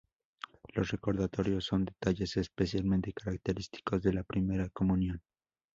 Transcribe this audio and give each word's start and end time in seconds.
Los 0.73 0.89
recordatorios 0.89 1.65
son 1.65 1.85
detalles 1.85 2.35
especialmente 2.35 3.13
característicos 3.13 4.01
de 4.01 4.13
la 4.13 4.23
primera 4.23 4.67
comunión. 4.71 5.21